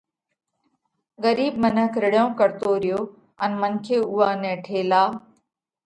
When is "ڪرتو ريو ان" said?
2.39-3.51